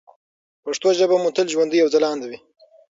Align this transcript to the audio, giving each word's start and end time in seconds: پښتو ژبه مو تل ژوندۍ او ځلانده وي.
پښتو 0.63 0.89
ژبه 0.99 1.15
مو 1.21 1.29
تل 1.35 1.47
ژوندۍ 1.53 1.79
او 1.81 1.89
ځلانده 1.95 2.25
وي. 2.29 2.39